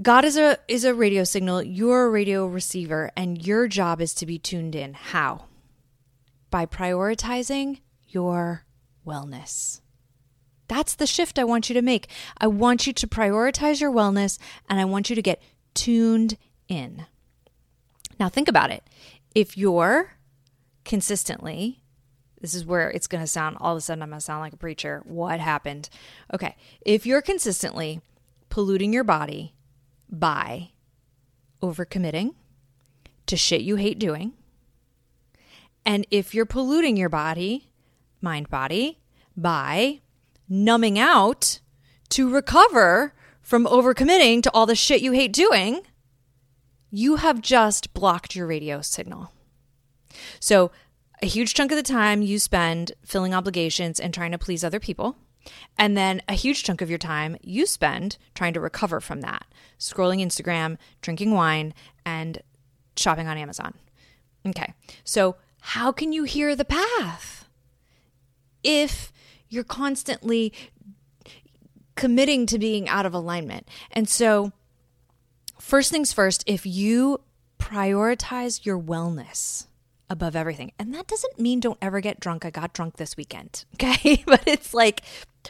God 0.01 0.25
is 0.25 0.35
a 0.35 0.59
is 0.67 0.83
a 0.83 0.93
radio 0.93 1.23
signal. 1.23 1.63
You're 1.63 2.07
a 2.07 2.09
radio 2.09 2.45
receiver 2.45 3.11
and 3.15 3.45
your 3.45 3.67
job 3.67 4.01
is 4.01 4.13
to 4.15 4.25
be 4.25 4.37
tuned 4.37 4.75
in. 4.75 4.93
How? 4.93 5.45
By 6.51 6.65
prioritizing 6.65 7.79
your 8.09 8.65
wellness. 9.05 9.81
That's 10.67 10.95
the 10.95 11.07
shift 11.07 11.37
I 11.37 11.43
want 11.43 11.69
you 11.69 11.73
to 11.75 11.81
make. 11.81 12.07
I 12.37 12.47
want 12.47 12.87
you 12.87 12.93
to 12.93 13.07
prioritize 13.07 13.79
your 13.79 13.91
wellness 13.91 14.39
and 14.69 14.79
I 14.79 14.85
want 14.85 15.09
you 15.09 15.15
to 15.15 15.21
get 15.21 15.41
tuned 15.73 16.37
in. 16.67 17.05
Now, 18.19 18.29
think 18.29 18.47
about 18.47 18.71
it. 18.71 18.83
If 19.35 19.57
you're 19.57 20.13
consistently, 20.83 21.83
this 22.41 22.53
is 22.53 22.65
where 22.65 22.89
it's 22.89 23.07
going 23.07 23.23
to 23.23 23.27
sound, 23.27 23.57
all 23.59 23.73
of 23.73 23.77
a 23.77 23.81
sudden, 23.81 24.01
I'm 24.01 24.09
going 24.09 24.19
to 24.19 24.25
sound 24.25 24.41
like 24.41 24.53
a 24.53 24.57
preacher. 24.57 25.01
What 25.05 25.39
happened? 25.39 25.89
Okay. 26.33 26.55
If 26.81 27.05
you're 27.05 27.21
consistently 27.21 28.01
polluting 28.49 28.93
your 28.93 29.03
body 29.03 29.53
by 30.09 30.71
overcommitting 31.61 32.35
to 33.25 33.37
shit 33.37 33.61
you 33.61 33.75
hate 33.75 33.99
doing, 33.99 34.33
and 35.85 36.07
if 36.09 36.33
you're 36.33 36.45
polluting 36.45 36.97
your 36.97 37.09
body, 37.09 37.69
mind 38.25 38.49
body, 38.49 38.99
by 39.37 40.01
numbing 40.49 40.99
out 40.99 41.61
to 42.09 42.29
recover 42.29 43.13
from 43.41 43.65
overcommitting 43.65 44.41
to 44.43 44.51
all 44.53 44.65
the 44.65 44.75
shit 44.75 45.01
you 45.01 45.11
hate 45.13 45.31
doing, 45.31 45.81
you 46.91 47.17
have 47.17 47.41
just 47.41 47.93
blocked 47.93 48.35
your 48.35 48.47
radio 48.47 48.81
signal. 48.81 49.31
So, 50.39 50.71
a 51.21 51.27
huge 51.27 51.53
chunk 51.53 51.71
of 51.71 51.77
the 51.77 51.83
time 51.83 52.21
you 52.21 52.39
spend 52.39 52.91
filling 53.05 53.33
obligations 53.33 53.99
and 53.99 54.13
trying 54.13 54.31
to 54.31 54.37
please 54.37 54.63
other 54.63 54.79
people. 54.79 55.17
And 55.77 55.95
then 55.95 56.21
a 56.27 56.33
huge 56.33 56.63
chunk 56.63 56.81
of 56.81 56.89
your 56.89 56.99
time 56.99 57.37
you 57.41 57.65
spend 57.65 58.17
trying 58.33 58.53
to 58.53 58.59
recover 58.59 58.99
from 58.99 59.21
that, 59.21 59.45
scrolling 59.79 60.23
Instagram, 60.23 60.77
drinking 61.01 61.31
wine, 61.31 61.73
and 62.05 62.41
shopping 62.97 63.27
on 63.27 63.37
Amazon. 63.37 63.73
Okay, 64.47 64.73
so 65.03 65.35
how 65.61 65.91
can 65.91 66.11
you 66.11 66.23
hear 66.23 66.55
the 66.55 66.65
path 66.65 67.34
if 68.65 69.13
you're 69.47 69.63
constantly 69.63 70.51
committing 71.95 72.45
to 72.47 72.59
being 72.59 72.89
out 72.89 73.05
of 73.05 73.13
alignment? 73.13 73.69
And 73.91 74.09
so, 74.09 74.51
first 75.59 75.91
things 75.91 76.11
first, 76.11 76.43
if 76.45 76.65
you 76.65 77.21
prioritize 77.59 78.65
your 78.65 78.79
wellness 78.79 79.67
above 80.09 80.35
everything, 80.35 80.71
and 80.77 80.93
that 80.93 81.07
doesn't 81.07 81.39
mean 81.39 81.59
don't 81.59 81.79
ever 81.81 81.99
get 81.99 82.19
drunk. 82.19 82.45
I 82.45 82.49
got 82.49 82.73
drunk 82.73 82.97
this 82.97 83.17
weekend, 83.17 83.65
okay? 83.75 84.23
but 84.27 84.43
it's 84.47 84.73
like, 84.73 85.01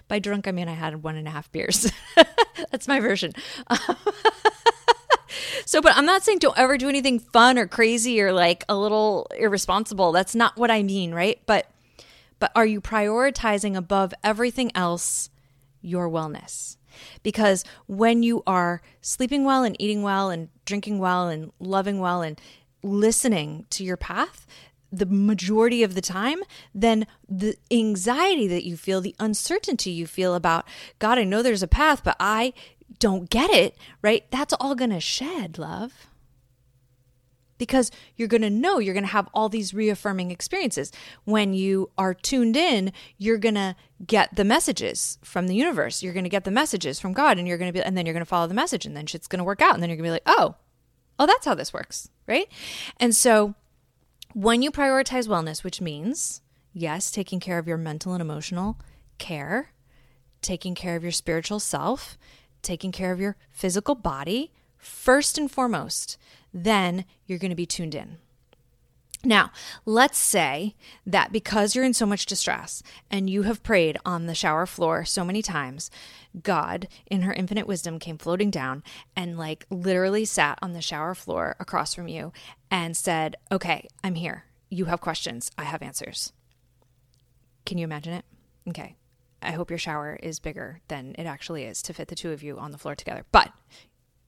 by 0.07 0.19
drunk, 0.19 0.47
I 0.47 0.51
mean 0.51 0.67
I 0.67 0.73
had 0.73 1.03
one 1.03 1.15
and 1.15 1.27
a 1.27 1.31
half 1.31 1.51
beers. 1.51 1.91
That's 2.71 2.87
my 2.87 2.99
version. 2.99 3.31
so, 5.65 5.81
but 5.81 5.95
I'm 5.95 6.05
not 6.05 6.23
saying 6.23 6.39
don't 6.39 6.57
ever 6.57 6.77
do 6.77 6.89
anything 6.89 7.19
fun 7.19 7.57
or 7.57 7.67
crazy 7.67 8.21
or 8.21 8.33
like 8.33 8.63
a 8.69 8.75
little 8.75 9.27
irresponsible. 9.37 10.11
That's 10.11 10.35
not 10.35 10.57
what 10.57 10.69
I 10.71 10.83
mean, 10.83 11.13
right? 11.13 11.39
But, 11.45 11.67
but 12.39 12.51
are 12.55 12.65
you 12.65 12.81
prioritizing 12.81 13.75
above 13.75 14.13
everything 14.23 14.71
else 14.75 15.29
your 15.81 16.09
wellness? 16.09 16.77
Because 17.23 17.63
when 17.87 18.23
you 18.23 18.41
are 18.47 18.81
sleeping 19.01 19.43
well 19.43 19.63
and 19.63 19.75
eating 19.79 20.01
well 20.01 20.29
and 20.29 20.49
drinking 20.65 20.99
well 20.99 21.27
and 21.27 21.51
loving 21.59 21.99
well 21.99 22.21
and 22.21 22.39
listening 22.83 23.65
to 23.71 23.83
your 23.83 23.97
path 23.97 24.45
the 24.91 25.05
majority 25.05 25.83
of 25.83 25.93
the 25.93 26.01
time, 26.01 26.39
then 26.73 27.05
the 27.27 27.57
anxiety 27.69 28.47
that 28.47 28.63
you 28.63 28.77
feel, 28.77 29.01
the 29.01 29.15
uncertainty 29.19 29.91
you 29.91 30.07
feel 30.07 30.35
about, 30.35 30.65
God, 30.99 31.17
I 31.17 31.23
know 31.23 31.41
there's 31.41 31.63
a 31.63 31.67
path, 31.67 32.03
but 32.03 32.15
I 32.19 32.53
don't 32.99 33.29
get 33.29 33.49
it, 33.49 33.77
right? 34.01 34.29
That's 34.31 34.53
all 34.53 34.75
going 34.75 34.91
to 34.91 34.99
shed, 34.99 35.57
love. 35.57 36.07
Because 37.57 37.89
you're 38.17 38.27
going 38.27 38.41
to 38.41 38.49
know, 38.49 38.79
you're 38.79 38.93
going 38.93 39.05
to 39.05 39.11
have 39.11 39.29
all 39.33 39.47
these 39.47 39.73
reaffirming 39.73 40.29
experiences. 40.29 40.91
When 41.23 41.53
you 41.53 41.89
are 41.97 42.13
tuned 42.13 42.57
in, 42.57 42.91
you're 43.17 43.37
going 43.37 43.55
to 43.55 43.75
get 44.05 44.35
the 44.35 44.43
messages 44.43 45.17
from 45.23 45.47
the 45.47 45.55
universe. 45.55 46.03
You're 46.03 46.13
going 46.13 46.25
to 46.25 46.29
get 46.29 46.43
the 46.43 46.51
messages 46.51 46.99
from 46.99 47.13
God, 47.13 47.37
and 47.37 47.47
you're 47.47 47.57
going 47.57 47.69
to 47.69 47.73
be, 47.73 47.81
and 47.81 47.97
then 47.97 48.05
you're 48.05 48.13
going 48.13 48.21
to 48.21 48.29
follow 48.29 48.47
the 48.47 48.53
message, 48.53 48.85
and 48.85 48.95
then 48.95 49.05
shit's 49.05 49.27
going 49.27 49.39
to 49.39 49.45
work 49.45 49.61
out. 49.61 49.73
And 49.73 49.81
then 49.81 49.89
you're 49.89 49.97
going 49.97 50.09
to 50.09 50.09
be 50.09 50.11
like, 50.11 50.23
oh, 50.25 50.55
oh, 51.17 51.25
that's 51.25 51.45
how 51.45 51.55
this 51.55 51.73
works, 51.73 52.09
right? 52.27 52.49
And 52.99 53.15
so 53.15 53.55
when 54.33 54.61
you 54.61 54.69
prioritize 54.69 55.29
wellness, 55.29 55.63
which 55.63 55.79
means, 55.79 56.41
yes, 56.73 57.09
taking 57.09 57.39
care 57.39 57.57
of 57.57 57.67
your 57.67 57.77
mental 57.77 58.11
and 58.11 58.21
emotional 58.21 58.77
care, 59.17 59.71
taking 60.41 60.75
care 60.75 60.97
of 60.97 61.03
your 61.03 61.11
spiritual 61.13 61.61
self, 61.61 62.17
taking 62.61 62.91
care 62.91 63.13
of 63.13 63.19
your 63.19 63.37
physical 63.49 63.95
body, 63.95 64.51
first 64.77 65.37
and 65.37 65.49
foremost, 65.49 66.17
then 66.55 67.05
you're 67.27 67.37
going 67.37 67.51
to 67.51 67.55
be 67.55 67.65
tuned 67.65 67.93
in. 67.93 68.17
Now, 69.25 69.51
let's 69.85 70.19
say 70.19 70.75
that 71.05 71.31
because 71.31 71.75
you're 71.75 71.83
in 71.83 71.95
so 71.95 72.05
much 72.05 72.27
distress 72.27 72.83
and 73.09 73.27
you 73.27 73.41
have 73.41 73.63
prayed 73.63 73.97
on 74.05 74.27
the 74.27 74.35
shower 74.35 74.67
floor 74.67 75.03
so 75.03 75.25
many 75.25 75.41
times, 75.41 75.89
God, 76.43 76.87
in 77.07 77.23
her 77.23 77.33
infinite 77.33 77.67
wisdom, 77.67 77.97
came 77.97 78.19
floating 78.19 78.51
down 78.51 78.83
and, 79.15 79.37
like, 79.37 79.65
literally 79.71 80.25
sat 80.25 80.59
on 80.61 80.73
the 80.73 80.81
shower 80.81 81.15
floor 81.15 81.55
across 81.59 81.95
from 81.95 82.07
you 82.07 82.33
and 82.69 82.95
said, 82.95 83.35
Okay, 83.51 83.87
I'm 84.03 84.15
here. 84.15 84.45
You 84.69 84.85
have 84.85 85.01
questions. 85.01 85.51
I 85.57 85.63
have 85.63 85.81
answers. 85.81 86.31
Can 87.65 87.79
you 87.79 87.83
imagine 87.83 88.13
it? 88.13 88.25
Okay. 88.69 88.95
I 89.41 89.51
hope 89.51 89.71
your 89.71 89.79
shower 89.79 90.19
is 90.21 90.39
bigger 90.39 90.81
than 90.87 91.15
it 91.17 91.25
actually 91.25 91.63
is 91.63 91.81
to 91.83 91.93
fit 91.93 92.09
the 92.09 92.15
two 92.15 92.31
of 92.31 92.43
you 92.43 92.59
on 92.59 92.71
the 92.71 92.77
floor 92.77 92.95
together. 92.95 93.25
But 93.31 93.51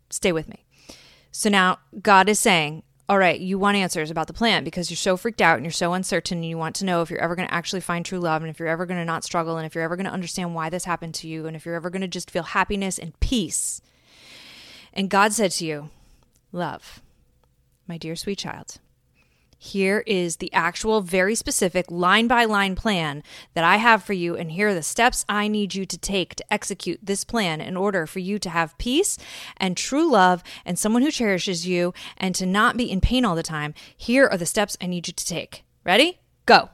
stay 0.09 0.31
with 0.31 0.47
me. 0.47 0.65
So 1.31 1.49
now 1.49 1.79
God 2.01 2.29
is 2.29 2.39
saying, 2.39 2.83
all 3.09 3.17
right, 3.17 3.39
you 3.39 3.57
want 3.57 3.77
answers 3.77 4.11
about 4.11 4.27
the 4.27 4.33
plan 4.33 4.65
because 4.65 4.89
you're 4.89 4.97
so 4.97 5.15
freaked 5.15 5.41
out 5.41 5.55
and 5.55 5.65
you're 5.65 5.71
so 5.71 5.93
uncertain 5.93 6.39
and 6.39 6.45
you 6.45 6.57
want 6.57 6.75
to 6.77 6.85
know 6.85 7.01
if 7.01 7.09
you're 7.09 7.21
ever 7.21 7.35
going 7.35 7.47
to 7.47 7.53
actually 7.53 7.79
find 7.79 8.05
true 8.05 8.19
love 8.19 8.41
and 8.41 8.49
if 8.49 8.59
you're 8.59 8.67
ever 8.67 8.85
going 8.85 8.99
to 8.99 9.05
not 9.05 9.23
struggle 9.23 9.57
and 9.57 9.65
if 9.65 9.73
you're 9.73 9.83
ever 9.83 9.95
going 9.95 10.05
to 10.05 10.11
understand 10.11 10.53
why 10.53 10.69
this 10.69 10.83
happened 10.83 11.13
to 11.15 11.27
you 11.27 11.47
and 11.47 11.55
if 11.55 11.65
you're 11.65 11.75
ever 11.75 11.89
going 11.89 12.01
to 12.01 12.07
just 12.07 12.29
feel 12.29 12.43
happiness 12.43 12.99
and 12.99 13.17
peace. 13.21 13.81
And 14.93 15.09
God 15.09 15.31
said 15.31 15.51
to 15.51 15.65
you, 15.65 15.89
Love, 16.51 17.01
my 17.87 17.97
dear 17.97 18.15
sweet 18.15 18.39
child, 18.39 18.79
here 19.57 20.03
is 20.05 20.37
the 20.37 20.53
actual, 20.53 21.01
very 21.01 21.35
specific 21.35 21.89
line 21.89 22.27
by 22.27 22.45
line 22.45 22.75
plan 22.75 23.23
that 23.53 23.63
I 23.63 23.77
have 23.77 24.03
for 24.03 24.13
you. 24.13 24.35
And 24.35 24.51
here 24.51 24.69
are 24.69 24.73
the 24.73 24.83
steps 24.83 25.25
I 25.27 25.47
need 25.47 25.73
you 25.73 25.85
to 25.85 25.97
take 25.97 26.35
to 26.35 26.53
execute 26.53 26.99
this 27.01 27.23
plan 27.23 27.59
in 27.59 27.75
order 27.75 28.05
for 28.05 28.19
you 28.19 28.37
to 28.39 28.49
have 28.49 28.77
peace 28.77 29.17
and 29.57 29.75
true 29.75 30.09
love 30.09 30.43
and 30.65 30.77
someone 30.77 31.01
who 31.01 31.11
cherishes 31.11 31.67
you 31.67 31.93
and 32.17 32.35
to 32.35 32.45
not 32.45 32.77
be 32.77 32.89
in 32.89 33.01
pain 33.01 33.25
all 33.25 33.35
the 33.35 33.43
time. 33.43 33.73
Here 33.95 34.27
are 34.27 34.37
the 34.37 34.45
steps 34.45 34.77
I 34.79 34.85
need 34.85 35.07
you 35.07 35.13
to 35.13 35.25
take. 35.25 35.63
Ready? 35.83 36.19
Go. 36.45 36.69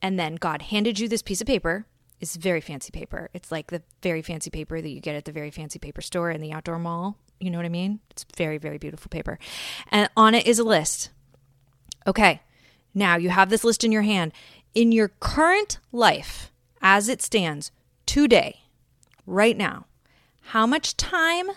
And 0.00 0.18
then 0.18 0.36
God 0.36 0.62
handed 0.62 0.98
you 0.98 1.08
this 1.08 1.22
piece 1.22 1.40
of 1.40 1.46
paper. 1.46 1.86
It's 2.18 2.36
very 2.36 2.60
fancy 2.60 2.92
paper. 2.92 3.28
It's 3.34 3.52
like 3.52 3.68
the 3.68 3.82
very 4.00 4.22
fancy 4.22 4.48
paper 4.48 4.80
that 4.80 4.88
you 4.88 5.00
get 5.00 5.16
at 5.16 5.24
the 5.24 5.32
very 5.32 5.50
fancy 5.50 5.78
paper 5.78 6.00
store 6.00 6.30
in 6.30 6.40
the 6.40 6.52
outdoor 6.52 6.78
mall. 6.78 7.18
You 7.40 7.50
know 7.50 7.58
what 7.58 7.66
I 7.66 7.70
mean? 7.70 8.00
It's 8.10 8.24
very, 8.36 8.58
very 8.58 8.78
beautiful 8.78 9.08
paper. 9.08 9.38
And 9.90 10.08
on 10.16 10.34
it 10.34 10.46
is 10.46 10.60
a 10.60 10.64
list 10.64 11.10
Okay, 12.06 12.40
now 12.94 13.16
you 13.16 13.30
have 13.30 13.50
this 13.50 13.64
list 13.64 13.84
in 13.84 13.92
your 13.92 14.02
hand. 14.02 14.32
In 14.74 14.92
your 14.92 15.08
current 15.08 15.78
life, 15.92 16.50
as 16.80 17.08
it 17.08 17.22
stands 17.22 17.70
today, 18.06 18.62
right 19.26 19.56
now, 19.56 19.86
how 20.46 20.66
much 20.66 20.96
time 20.96 21.50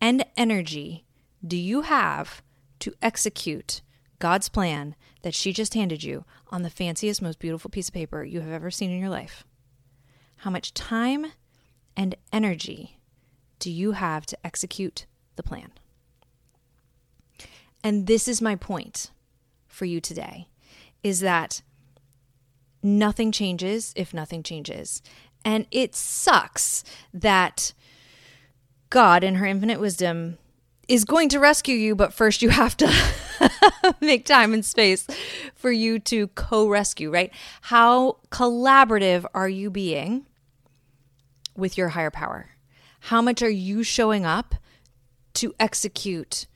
and 0.00 0.24
energy 0.36 1.04
do 1.46 1.56
you 1.56 1.82
have 1.82 2.42
to 2.80 2.94
execute 3.00 3.82
God's 4.18 4.48
plan 4.48 4.94
that 5.22 5.34
she 5.34 5.52
just 5.52 5.74
handed 5.74 6.02
you 6.02 6.24
on 6.48 6.62
the 6.62 6.70
fanciest, 6.70 7.22
most 7.22 7.38
beautiful 7.38 7.70
piece 7.70 7.88
of 7.88 7.94
paper 7.94 8.24
you 8.24 8.40
have 8.40 8.52
ever 8.52 8.70
seen 8.70 8.90
in 8.90 8.98
your 8.98 9.08
life? 9.08 9.44
How 10.38 10.50
much 10.50 10.74
time 10.74 11.26
and 11.96 12.14
energy 12.32 12.98
do 13.58 13.70
you 13.70 13.92
have 13.92 14.26
to 14.26 14.38
execute 14.44 15.06
the 15.36 15.42
plan? 15.42 15.72
And 17.82 18.06
this 18.06 18.26
is 18.26 18.42
my 18.42 18.56
point 18.56 19.10
for 19.76 19.84
you 19.84 20.00
today 20.00 20.48
is 21.02 21.20
that 21.20 21.62
nothing 22.82 23.30
changes 23.30 23.92
if 23.94 24.14
nothing 24.14 24.42
changes. 24.42 25.02
And 25.44 25.66
it 25.70 25.94
sucks 25.94 26.82
that 27.12 27.72
God, 28.90 29.22
in 29.22 29.36
her 29.36 29.46
infinite 29.46 29.78
wisdom, 29.78 30.38
is 30.88 31.04
going 31.04 31.28
to 31.28 31.40
rescue 31.40 31.74
you, 31.74 31.94
but 31.94 32.12
first 32.12 32.42
you 32.42 32.48
have 32.48 32.76
to 32.78 32.92
make 34.00 34.24
time 34.24 34.54
and 34.54 34.64
space 34.64 35.06
for 35.54 35.70
you 35.70 35.98
to 36.00 36.28
co 36.28 36.68
rescue, 36.68 37.10
right? 37.10 37.32
How 37.62 38.18
collaborative 38.30 39.26
are 39.34 39.48
you 39.48 39.70
being 39.70 40.26
with 41.56 41.76
your 41.76 41.90
higher 41.90 42.10
power? 42.10 42.50
How 43.00 43.20
much 43.20 43.42
are 43.42 43.50
you 43.50 43.82
showing 43.82 44.24
up 44.24 44.54
to 45.34 45.54
execute 45.60 46.46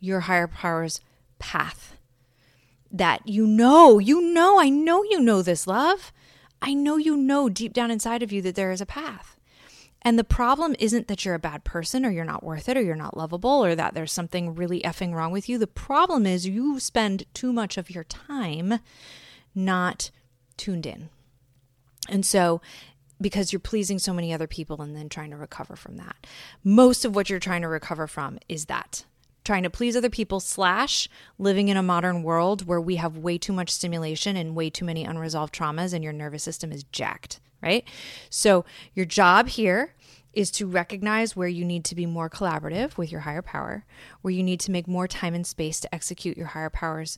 your 0.00 0.20
higher 0.20 0.46
power's 0.46 1.00
path 1.38 1.97
that 2.90 3.26
you 3.26 3.46
know, 3.46 3.98
you 3.98 4.20
know, 4.20 4.60
I 4.60 4.68
know 4.68 5.02
you 5.02 5.20
know 5.20 5.42
this, 5.42 5.66
love. 5.66 6.12
I 6.60 6.74
know 6.74 6.96
you 6.96 7.16
know 7.16 7.48
deep 7.48 7.72
down 7.72 7.90
inside 7.90 8.22
of 8.22 8.32
you 8.32 8.42
that 8.42 8.54
there 8.54 8.70
is 8.70 8.80
a 8.80 8.86
path. 8.86 9.36
And 10.02 10.18
the 10.18 10.24
problem 10.24 10.76
isn't 10.78 11.08
that 11.08 11.24
you're 11.24 11.34
a 11.34 11.40
bad 11.40 11.64
person 11.64 12.06
or 12.06 12.10
you're 12.10 12.24
not 12.24 12.44
worth 12.44 12.68
it 12.68 12.76
or 12.76 12.82
you're 12.82 12.94
not 12.94 13.16
lovable 13.16 13.64
or 13.64 13.74
that 13.74 13.94
there's 13.94 14.12
something 14.12 14.54
really 14.54 14.80
effing 14.82 15.12
wrong 15.12 15.32
with 15.32 15.48
you. 15.48 15.58
The 15.58 15.66
problem 15.66 16.24
is 16.24 16.46
you 16.46 16.78
spend 16.78 17.24
too 17.34 17.52
much 17.52 17.76
of 17.76 17.90
your 17.90 18.04
time 18.04 18.78
not 19.54 20.10
tuned 20.56 20.86
in. 20.86 21.10
And 22.08 22.24
so, 22.24 22.60
because 23.20 23.52
you're 23.52 23.58
pleasing 23.60 23.98
so 23.98 24.14
many 24.14 24.32
other 24.32 24.46
people 24.46 24.80
and 24.80 24.94
then 24.94 25.08
trying 25.08 25.30
to 25.30 25.36
recover 25.36 25.74
from 25.74 25.96
that, 25.96 26.26
most 26.62 27.04
of 27.04 27.16
what 27.16 27.28
you're 27.28 27.40
trying 27.40 27.62
to 27.62 27.68
recover 27.68 28.06
from 28.06 28.38
is 28.48 28.66
that 28.66 29.04
trying 29.48 29.62
to 29.62 29.70
please 29.70 29.96
other 29.96 30.10
people, 30.10 30.40
slash 30.40 31.08
living 31.38 31.68
in 31.68 31.78
a 31.78 31.82
modern 31.82 32.22
world 32.22 32.66
where 32.66 32.82
we 32.82 32.96
have 32.96 33.16
way 33.16 33.38
too 33.38 33.52
much 33.54 33.70
stimulation 33.70 34.36
and 34.36 34.54
way 34.54 34.68
too 34.68 34.84
many 34.84 35.04
unresolved 35.04 35.54
traumas 35.54 35.94
and 35.94 36.04
your 36.04 36.12
nervous 36.12 36.42
system 36.42 36.70
is 36.70 36.84
jacked, 36.92 37.40
right? 37.62 37.82
So, 38.28 38.66
your 38.92 39.06
job 39.06 39.48
here 39.48 39.94
is 40.34 40.50
to 40.50 40.66
recognize 40.66 41.34
where 41.34 41.48
you 41.48 41.64
need 41.64 41.82
to 41.86 41.94
be 41.94 42.04
more 42.04 42.28
collaborative 42.28 42.98
with 42.98 43.10
your 43.10 43.22
higher 43.22 43.40
power, 43.40 43.86
where 44.20 44.34
you 44.34 44.42
need 44.42 44.60
to 44.60 44.70
make 44.70 44.86
more 44.86 45.08
time 45.08 45.34
and 45.34 45.46
space 45.46 45.80
to 45.80 45.94
execute 45.94 46.36
your 46.36 46.48
higher 46.48 46.68
power's 46.68 47.16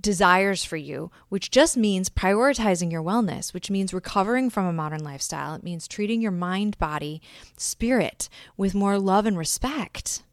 desires 0.00 0.64
for 0.64 0.76
you, 0.76 1.12
which 1.28 1.52
just 1.52 1.76
means 1.76 2.10
prioritizing 2.10 2.90
your 2.90 3.00
wellness, 3.00 3.54
which 3.54 3.70
means 3.70 3.94
recovering 3.94 4.50
from 4.50 4.66
a 4.66 4.72
modern 4.72 5.04
lifestyle. 5.04 5.54
It 5.54 5.62
means 5.62 5.86
treating 5.86 6.20
your 6.20 6.32
mind, 6.32 6.76
body, 6.78 7.22
spirit 7.56 8.28
with 8.56 8.74
more 8.74 8.98
love 8.98 9.24
and 9.24 9.38
respect. 9.38 10.24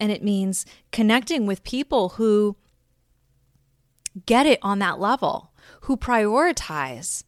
And 0.00 0.10
it 0.10 0.22
means 0.22 0.66
connecting 0.90 1.46
with 1.46 1.64
people 1.64 2.10
who 2.10 2.56
get 4.26 4.46
it 4.46 4.58
on 4.62 4.78
that 4.80 4.98
level, 4.98 5.52
who 5.82 5.96
prioritize 5.96 7.24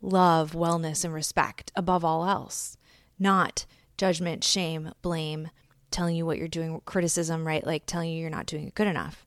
love, 0.00 0.52
wellness, 0.52 1.04
and 1.04 1.14
respect 1.14 1.72
above 1.74 2.04
all 2.04 2.26
else, 2.26 2.76
not 3.18 3.66
judgment, 3.96 4.44
shame, 4.44 4.92
blame, 5.00 5.48
telling 5.90 6.16
you 6.16 6.26
what 6.26 6.38
you're 6.38 6.48
doing, 6.48 6.80
criticism, 6.84 7.46
right? 7.46 7.66
Like 7.66 7.86
telling 7.86 8.10
you 8.10 8.20
you're 8.20 8.30
not 8.30 8.46
doing 8.46 8.66
it 8.66 8.74
good 8.74 8.88
enough. 8.88 9.26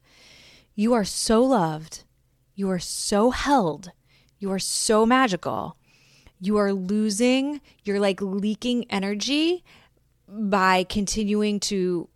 You 0.74 0.94
are 0.94 1.06
so 1.06 1.44
loved. 1.44 2.04
You 2.56 2.70
are 2.70 2.80
so 2.80 3.32
held. 3.32 3.92
You 4.40 4.52
are 4.52 4.60
so 4.60 5.06
magical. 5.06 5.78
You 6.40 6.58
are 6.58 6.74
losing, 6.74 7.62
you're 7.84 8.00
like 8.00 8.22
leaking 8.22 8.86
energy 8.92 9.64
by 10.28 10.84
continuing 10.84 11.60
to 11.62 12.10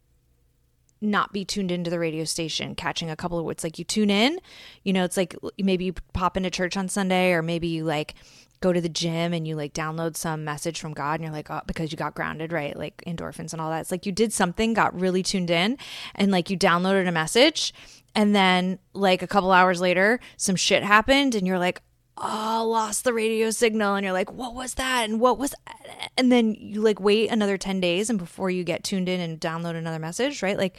not 1.01 1.31
be 1.31 1.45
tuned 1.45 1.71
into 1.71 1.89
the 1.89 1.99
radio 1.99 2.23
station, 2.25 2.75
catching 2.75 3.09
a 3.09 3.15
couple 3.15 3.39
of 3.39 3.49
it's 3.49 3.63
like 3.63 3.79
you 3.79 3.85
tune 3.85 4.09
in, 4.09 4.39
you 4.83 4.93
know, 4.93 5.03
it's 5.03 5.17
like 5.17 5.35
maybe 5.57 5.85
you 5.85 5.93
pop 6.13 6.35
into 6.35 6.49
church 6.49 6.75
on 6.75 6.89
Sunday 6.89 7.31
or 7.31 7.41
maybe 7.41 7.67
you 7.67 7.83
like 7.85 8.15
go 8.61 8.73
to 8.73 8.81
the 8.81 8.89
gym 8.89 9.33
and 9.33 9.47
you 9.47 9.55
like 9.55 9.73
download 9.73 10.17
some 10.17 10.43
message 10.43 10.79
from 10.79 10.93
God 10.93 11.15
and 11.15 11.23
you're 11.23 11.33
like, 11.33 11.49
oh, 11.49 11.61
because 11.65 11.91
you 11.91 11.97
got 11.97 12.15
grounded, 12.15 12.51
right? 12.51 12.75
Like 12.75 13.01
endorphins 13.07 13.53
and 13.53 13.61
all 13.61 13.69
that. 13.69 13.81
It's 13.81 13.91
like 13.91 14.05
you 14.05 14.11
did 14.11 14.33
something, 14.33 14.73
got 14.73 14.99
really 14.99 15.23
tuned 15.23 15.49
in, 15.49 15.77
and 16.15 16.31
like 16.31 16.49
you 16.49 16.57
downloaded 16.57 17.07
a 17.07 17.11
message. 17.11 17.73
And 18.15 18.35
then, 18.35 18.79
like 18.93 19.21
a 19.21 19.27
couple 19.27 19.51
hours 19.51 19.79
later, 19.79 20.19
some 20.35 20.55
shit 20.55 20.81
happened, 20.81 21.35
and 21.35 21.45
you're 21.45 21.59
like, 21.59 21.81
oh, 22.19 22.67
lost 22.69 23.03
the 23.03 23.13
radio 23.13 23.49
signal. 23.49 23.95
And 23.95 24.03
you're 24.03 24.13
like, 24.13 24.31
what 24.31 24.53
was 24.53 24.75
that? 24.75 25.09
And 25.09 25.19
what 25.19 25.37
was 25.37 25.51
that? 25.65 26.11
And 26.17 26.31
then 26.31 26.53
you 26.53 26.81
like 26.81 26.99
wait 26.99 27.29
another 27.29 27.57
10 27.57 27.79
days 27.79 28.09
and 28.09 28.19
before 28.19 28.49
you 28.49 28.63
get 28.63 28.83
tuned 28.83 29.09
in 29.09 29.19
and 29.19 29.39
download 29.39 29.75
another 29.75 29.99
message, 29.99 30.43
right? 30.43 30.57
Like, 30.57 30.77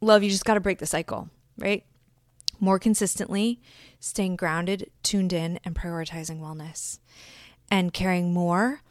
love, 0.00 0.22
you 0.22 0.30
just 0.30 0.44
got 0.44 0.54
to 0.54 0.60
break 0.60 0.78
the 0.78 0.86
cycle, 0.86 1.30
right? 1.58 1.84
More 2.60 2.78
consistently, 2.78 3.60
staying 3.98 4.36
grounded, 4.36 4.90
tuned 5.02 5.32
in, 5.32 5.58
and 5.64 5.74
prioritizing 5.74 6.40
wellness 6.40 6.98
and 7.70 7.92
caring 7.92 8.32
more 8.32 8.82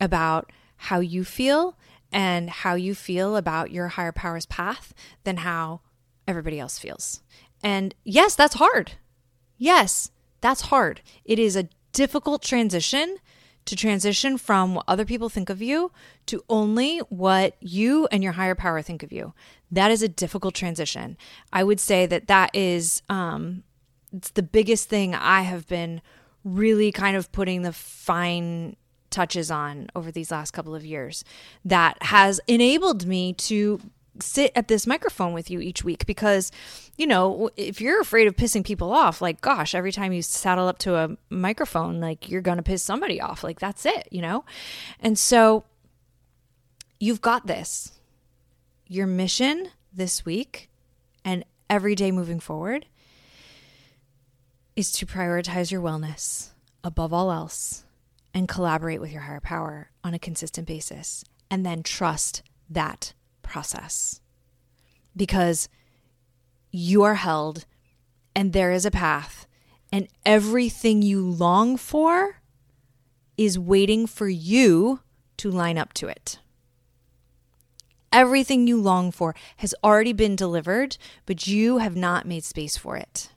about 0.00 0.50
how 0.76 1.00
you 1.00 1.24
feel 1.24 1.76
and 2.10 2.50
how 2.50 2.74
you 2.74 2.94
feel 2.94 3.36
about 3.36 3.70
your 3.70 3.88
higher 3.88 4.12
powers 4.12 4.46
path 4.46 4.94
than 5.24 5.38
how 5.38 5.80
everybody 6.26 6.58
else 6.58 6.78
feels. 6.78 7.22
And 7.62 7.94
yes, 8.02 8.34
that's 8.34 8.54
hard. 8.54 8.92
Yes, 9.58 10.10
that's 10.40 10.62
hard. 10.62 11.02
It 11.24 11.38
is 11.38 11.56
a 11.56 11.68
difficult 11.92 12.42
transition 12.42 13.16
to 13.66 13.76
transition 13.76 14.38
from 14.38 14.74
what 14.74 14.84
other 14.88 15.04
people 15.04 15.28
think 15.28 15.50
of 15.50 15.60
you 15.60 15.92
to 16.26 16.42
only 16.48 16.98
what 17.08 17.56
you 17.60 18.08
and 18.10 18.22
your 18.22 18.32
higher 18.32 18.54
power 18.54 18.82
think 18.82 19.02
of 19.02 19.12
you. 19.12 19.34
That 19.70 19.90
is 19.90 20.02
a 20.02 20.08
difficult 20.08 20.54
transition. 20.54 21.16
I 21.52 21.62
would 21.62 21.78
say 21.78 22.06
that 22.06 22.26
that 22.28 22.50
is 22.54 23.02
um, 23.08 23.62
it's 24.12 24.30
the 24.30 24.42
biggest 24.42 24.88
thing 24.88 25.14
I 25.14 25.42
have 25.42 25.66
been 25.66 26.00
really 26.42 26.90
kind 26.90 27.16
of 27.16 27.30
putting 27.32 27.62
the 27.62 27.72
fine 27.72 28.76
touches 29.10 29.50
on 29.50 29.88
over 29.94 30.10
these 30.10 30.30
last 30.30 30.52
couple 30.52 30.74
of 30.74 30.84
years 30.84 31.24
that 31.64 32.00
has 32.02 32.40
enabled 32.46 33.06
me 33.06 33.32
to 33.34 33.80
sit 34.22 34.52
at 34.54 34.68
this 34.68 34.86
microphone 34.86 35.32
with 35.32 35.50
you 35.50 35.60
each 35.60 35.84
week 35.84 36.06
because 36.06 36.50
you 36.96 37.06
know 37.06 37.50
if 37.56 37.80
you're 37.80 38.00
afraid 38.00 38.26
of 38.26 38.36
pissing 38.36 38.64
people 38.64 38.92
off 38.92 39.20
like 39.20 39.40
gosh 39.40 39.74
every 39.74 39.92
time 39.92 40.12
you 40.12 40.22
saddle 40.22 40.68
up 40.68 40.78
to 40.78 40.96
a 40.96 41.16
microphone 41.30 42.00
like 42.00 42.28
you're 42.28 42.40
going 42.40 42.56
to 42.56 42.62
piss 42.62 42.82
somebody 42.82 43.20
off. 43.20 43.42
Like 43.44 43.60
that's 43.60 43.86
it 43.86 44.08
you 44.10 44.22
know? 44.22 44.44
And 45.00 45.18
so 45.18 45.64
you've 46.98 47.20
got 47.20 47.46
this 47.46 48.00
your 48.86 49.06
mission 49.06 49.68
this 49.92 50.24
week 50.24 50.68
and 51.24 51.44
every 51.68 51.94
day 51.94 52.10
moving 52.10 52.40
forward 52.40 52.86
is 54.76 54.92
to 54.92 55.06
prioritize 55.06 55.70
your 55.70 55.82
wellness 55.82 56.50
above 56.82 57.12
all 57.12 57.30
else 57.30 57.84
and 58.32 58.48
collaborate 58.48 59.00
with 59.00 59.12
your 59.12 59.22
higher 59.22 59.40
power 59.40 59.90
on 60.02 60.14
a 60.14 60.18
consistent 60.18 60.66
basis 60.66 61.24
and 61.50 61.66
then 61.66 61.82
trust 61.82 62.42
that 62.68 63.12
process 63.50 64.20
because 65.16 65.68
you 66.70 67.02
are 67.02 67.16
held 67.16 67.66
and 68.34 68.52
there 68.52 68.70
is 68.70 68.86
a 68.86 68.90
path, 68.90 69.46
and 69.92 70.06
everything 70.24 71.02
you 71.02 71.20
long 71.20 71.76
for 71.76 72.40
is 73.36 73.58
waiting 73.58 74.06
for 74.06 74.28
you 74.28 75.00
to 75.36 75.50
line 75.50 75.76
up 75.76 75.92
to 75.94 76.06
it. 76.06 76.38
Everything 78.12 78.66
you 78.66 78.80
long 78.80 79.10
for 79.10 79.34
has 79.56 79.74
already 79.82 80.12
been 80.12 80.36
delivered, 80.36 80.96
but 81.26 81.46
you 81.46 81.78
have 81.78 81.96
not 81.96 82.26
made 82.26 82.44
space 82.44 82.76
for 82.76 82.96
it. 82.96 83.32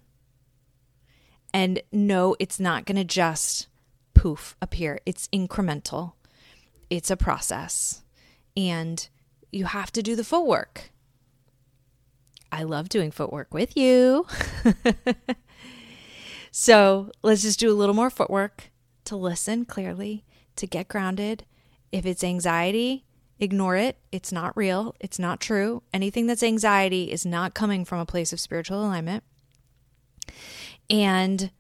And 1.54 1.82
no, 1.92 2.36
it's 2.40 2.60
not 2.60 2.86
going 2.86 2.98
to 2.98 3.04
just 3.04 3.68
poof 4.14 4.56
appear. 4.62 5.00
It's 5.06 5.28
incremental, 5.30 6.14
it's 6.90 7.10
a 7.10 7.18
process. 7.18 8.04
And 8.56 9.10
you 9.54 9.66
have 9.66 9.92
to 9.92 10.02
do 10.02 10.16
the 10.16 10.24
footwork. 10.24 10.92
I 12.52 12.64
love 12.64 12.90
doing 12.90 13.12
footwork 13.12 13.54
with 13.54 13.78
you. 13.78 14.28
so 16.52 17.12
let's 17.22 17.44
just 17.44 17.60
do 17.60 17.72
a 17.72 17.74
little 17.74 17.96
more 17.96 18.10
footwork 18.10 18.72
to 19.06 19.16
listen 19.16 19.66
clearly, 19.66 20.24
to 20.56 20.68
get 20.68 20.88
grounded. 20.88 21.46
If 21.92 22.06
it's 22.06 22.24
anxiety, 22.24 23.06
ignore 23.40 23.76
it. 23.76 23.98
It's 24.12 24.32
not 24.32 24.56
real. 24.58 24.96
It's 25.00 25.20
not 25.20 25.40
true. 25.40 25.84
Anything 25.94 26.28
that's 26.28 26.44
anxiety 26.44 27.12
is 27.12 27.26
not 27.26 27.54
coming 27.54 27.86
from 27.86 28.00
a 28.00 28.06
place 28.06 28.34
of 28.34 28.40
spiritual 28.40 28.84
alignment. 28.84 29.24
And 30.90 31.52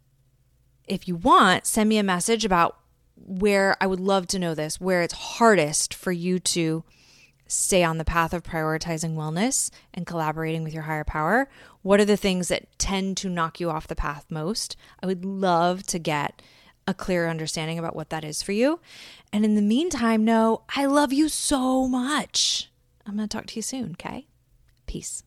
if 0.88 1.08
you 1.08 1.16
want, 1.16 1.66
send 1.66 1.90
me 1.90 1.98
a 1.98 2.04
message 2.04 2.46
about 2.46 2.78
where 3.16 3.78
I 3.80 3.88
would 3.88 4.00
love 4.00 4.28
to 4.28 4.40
know 4.40 4.54
this, 4.54 4.82
where 4.82 5.02
it's 5.02 5.14
hardest 5.14 5.94
for 5.94 6.12
you 6.12 6.40
to 6.40 6.84
stay 7.48 7.84
on 7.84 7.98
the 7.98 8.06
path 8.06 8.34
of 8.34 8.44
prioritizing 8.44 9.16
wellness 9.16 9.70
and 9.94 10.08
collaborating 10.08 10.64
with 10.64 10.74
your 10.74 10.84
higher 10.84 11.04
power? 11.04 11.50
What 11.82 12.00
are 12.00 12.06
the 12.06 12.18
things 12.18 12.48
that 12.48 12.68
tend 12.78 13.18
to 13.18 13.30
knock 13.30 13.60
you 13.60 13.70
off 13.70 13.88
the 13.88 13.96
path 13.96 14.26
most? 14.30 14.76
I 15.02 15.06
would 15.06 15.26
love 15.26 15.84
to 15.88 16.00
get 16.00 16.42
a 16.88 16.94
clear 16.94 17.30
understanding 17.30 17.80
about 17.80 17.96
what 17.96 18.10
that 18.10 18.24
is 18.24 18.42
for 18.42 18.52
you. 18.52 18.80
And 19.32 19.46
in 19.46 19.56
the 19.56 19.62
meantime, 19.62 20.26
know 20.26 20.64
I 20.76 20.86
love 20.86 21.14
you 21.14 21.30
so 21.30 21.88
much. 21.88 22.72
I'm 23.06 23.16
going 23.16 23.28
to 23.28 23.38
talk 23.38 23.48
to 23.48 23.56
you 23.56 23.62
soon, 23.62 23.92
okay? 23.92 24.28
Peace. 24.86 25.24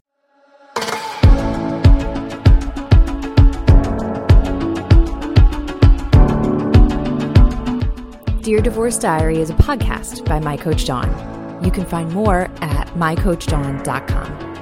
Dear 8.42 8.61
Divorce 8.61 8.96
Diary 8.96 9.38
is 9.38 9.50
a 9.50 9.55
podcast 9.55 10.24
by 10.24 10.38
my 10.38 10.57
coach 10.57 10.87
Dawn. 10.87 11.36
You 11.62 11.71
can 11.71 11.87
find 11.87 12.12
more 12.12 12.42
at 12.61 12.88
mycoachdawn.com. 12.95 14.56